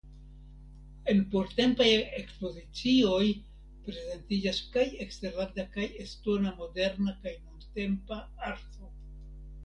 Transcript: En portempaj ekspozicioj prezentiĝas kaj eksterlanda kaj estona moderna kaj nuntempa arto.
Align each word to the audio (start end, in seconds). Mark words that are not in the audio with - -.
En 1.11 1.19
portempaj 1.33 1.89
ekspozicioj 2.19 3.27
prezentiĝas 3.87 4.61
kaj 4.77 4.85
eksterlanda 5.05 5.65
kaj 5.75 5.85
estona 6.05 6.53
moderna 6.63 7.13
kaj 7.27 7.35
nuntempa 7.43 8.19
arto. 8.49 8.89